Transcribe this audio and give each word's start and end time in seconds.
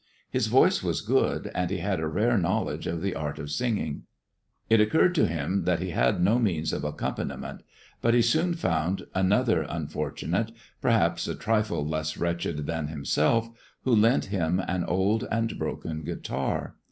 His 0.31 0.47
voice 0.47 0.81
was 0.81 1.01
good, 1.01 1.51
and 1.53 1.69
he 1.69 1.77
had 1.77 1.99
a 1.99 2.07
rare 2.07 2.35
knowledge 2.35 2.87
of 2.87 3.03
the 3.03 3.13
art 3.13 3.37
of 3.37 3.51
singing. 3.51 4.05
It 4.67 4.81
occurred 4.81 5.13
to 5.13 5.27
him 5.27 5.63
that 5.65 5.79
he 5.79 5.91
had 5.91 6.19
no 6.23 6.39
means 6.39 6.73
of 6.73 6.83
accompaniment. 6.83 7.61
But 8.01 8.15
he 8.15 8.23
soon 8.23 8.55
found 8.55 9.03
another 9.13 9.61
unfortunate, 9.61 10.53
perhaps 10.81 11.27
a 11.27 11.35
trifle 11.35 11.85
less 11.85 12.17
wretched 12.17 12.65
than 12.65 12.87
himself, 12.87 13.49
who 13.83 13.95
lent 13.95 14.25
him 14.33 14.59
an 14.59 14.83
old 14.85 15.27
and 15.29 15.55
broken 15.59 16.01
guitar. 16.01 16.77